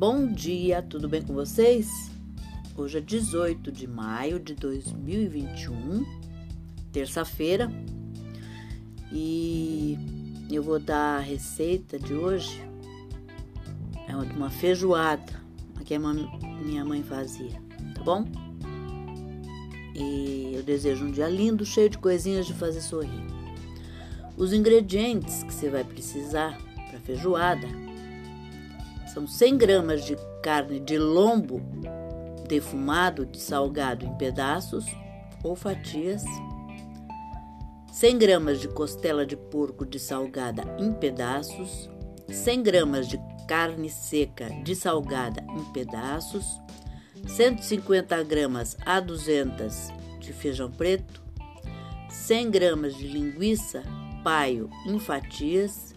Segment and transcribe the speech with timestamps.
[0.00, 2.10] Bom dia, tudo bem com vocês?
[2.74, 6.06] Hoje é 18 de maio de 2021,
[6.90, 7.70] terça-feira,
[9.12, 9.98] e
[10.50, 12.64] eu vou dar a receita de hoje.
[14.08, 15.38] É uma feijoada
[15.84, 17.60] que a minha mãe fazia,
[17.94, 18.24] tá bom?
[19.94, 23.26] E eu desejo um dia lindo, cheio de coisinhas de fazer sorrir.
[24.34, 26.58] Os ingredientes que você vai precisar
[26.88, 27.89] para feijoada
[29.12, 31.60] são 100 gramas de carne de lombo
[32.48, 34.84] defumado de salgado em pedaços
[35.42, 36.24] ou fatias,
[37.92, 41.88] 100 gramas de costela de porco de salgada em pedaços,
[42.28, 46.60] 100 gramas de carne seca de salgada em pedaços,
[47.26, 49.88] 150 gramas a 200
[50.20, 51.22] de feijão preto,
[52.08, 53.82] 100 gramas de linguiça
[54.22, 55.94] paio em fatias,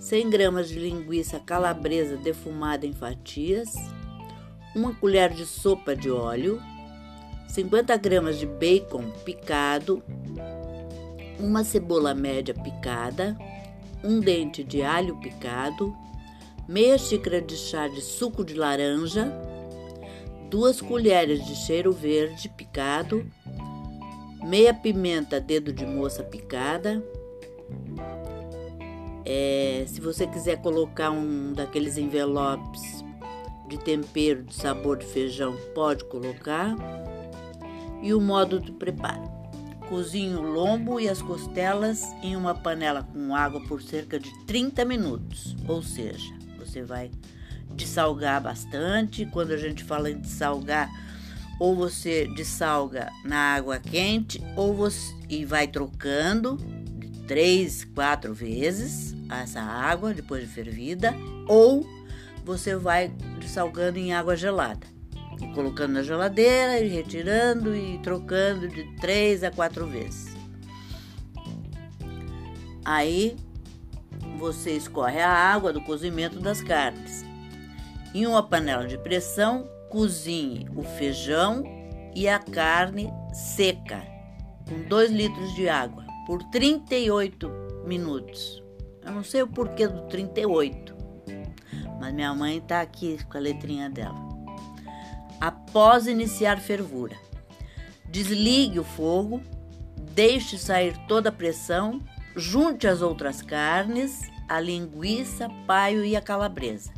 [0.00, 3.68] 100 gramas de linguiça calabresa defumada em fatias,
[4.74, 6.58] uma colher de sopa de óleo,
[7.46, 10.02] 50 gramas de bacon picado,
[11.38, 13.36] uma cebola média picada,
[14.02, 15.94] um dente de alho picado,
[16.66, 19.30] meia xícara de chá de suco de laranja,
[20.48, 23.30] duas colheres de cheiro verde picado,
[24.42, 27.04] meia pimenta dedo de moça picada,
[29.32, 33.04] é, se você quiser colocar um daqueles envelopes
[33.68, 36.74] de tempero de sabor de feijão, pode colocar.
[38.02, 39.22] E o modo de preparo:
[39.88, 44.84] cozinhe o lombo e as costelas em uma panela com água por cerca de 30
[44.84, 45.56] minutos.
[45.68, 47.12] Ou seja, você vai
[47.76, 49.26] dessalgar bastante.
[49.26, 50.90] Quando a gente fala em dessalgar,
[51.60, 56.58] ou você dessalga na água quente, ou você e vai trocando
[57.30, 61.14] três, quatro vezes essa água depois de fervida,
[61.46, 61.88] ou
[62.44, 63.12] você vai
[63.46, 64.84] salgando em água gelada
[65.40, 70.34] e colocando na geladeira e retirando e trocando de três a quatro vezes.
[72.84, 73.36] Aí
[74.36, 77.24] você escorre a água do cozimento das carnes.
[78.12, 81.62] Em uma panela de pressão, cozinhe o feijão
[82.12, 84.02] e a carne seca
[84.68, 87.50] com 2 litros de água por 38
[87.86, 88.62] minutos.
[89.04, 90.94] Eu não sei o porquê do 38,
[91.98, 94.28] mas minha mãe está aqui com a letrinha dela.
[95.40, 97.16] Após iniciar fervura,
[98.06, 99.42] desligue o fogo,
[100.14, 102.02] deixe sair toda a pressão,
[102.36, 106.92] junte as outras carnes, a linguiça, paio e a calabresa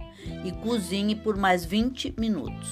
[0.45, 2.69] e cozinhe por mais 20 minutos.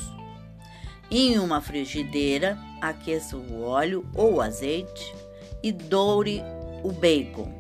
[1.11, 5.15] Em uma frigideira, aqueça o óleo ou azeite
[5.63, 6.43] e doure
[6.83, 7.53] o bacon,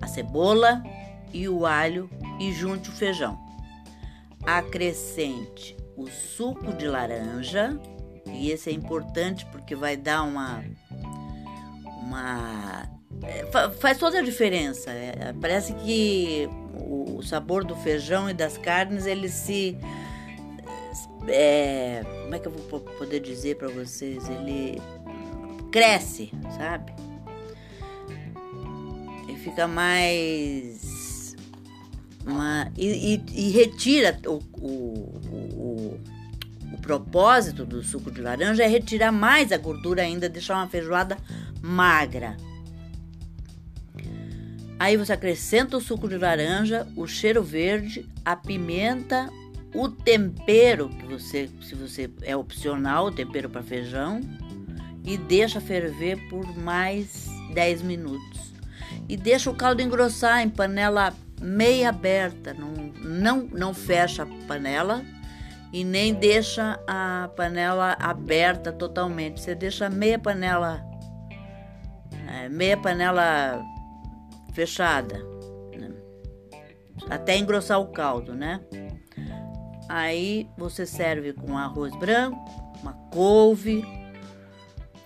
[0.00, 0.82] a cebola
[1.32, 3.38] e o alho e junte o feijão.
[4.44, 7.78] Acrescente o suco de laranja,
[8.26, 10.62] e esse é importante porque vai dar uma
[12.02, 12.88] uma
[13.22, 14.90] é, faz toda a diferença.
[14.90, 19.76] É, parece que o sabor do feijão e das carnes ele se
[21.28, 24.28] é, como é que eu vou poder dizer para vocês?
[24.28, 24.80] Ele
[25.70, 26.92] cresce, sabe?
[29.28, 31.34] E fica mais.
[32.24, 36.00] Uma, e, e, e retira o, o, o,
[36.72, 41.16] o, propósito do suco de laranja é retirar mais a gordura ainda, deixar uma feijoada
[41.62, 42.36] magra.
[44.78, 49.30] Aí você acrescenta o suco de laranja, o cheiro verde, a pimenta,
[49.74, 54.20] o tempero que você, se você é opcional, o tempero para feijão,
[55.06, 58.52] e deixa ferver por mais 10 minutos.
[59.08, 62.72] E deixa o caldo engrossar em panela meia aberta, não,
[63.02, 65.04] não, não fecha a panela
[65.72, 69.40] e nem deixa a panela aberta totalmente.
[69.40, 70.84] Você deixa meia panela,
[72.28, 73.62] é, meia panela
[74.54, 75.18] fechada,
[75.78, 75.92] né?
[77.10, 78.60] até engrossar o caldo, né?
[79.88, 82.44] Aí você serve com arroz branco,
[82.82, 83.84] uma couve,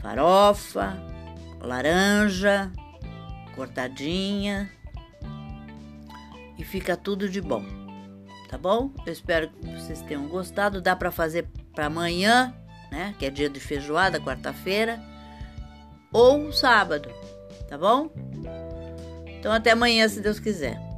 [0.00, 0.96] farofa,
[1.60, 2.70] laranja
[3.54, 4.70] cortadinha
[6.58, 7.64] e fica tudo de bom.
[8.48, 8.90] Tá bom?
[9.06, 10.80] Eu espero que vocês tenham gostado.
[10.80, 12.54] Dá para fazer para amanhã,
[12.90, 13.14] né?
[13.18, 15.00] Que é dia de feijoada, quarta-feira,
[16.12, 17.08] ou sábado,
[17.68, 18.10] tá bom?
[19.38, 20.89] Então até amanhã, se Deus quiser.